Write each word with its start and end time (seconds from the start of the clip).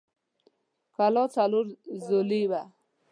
کلا 0.95 1.23
څلور 1.35 1.65
ضلعۍ 2.05 2.43
وه. 2.49 2.61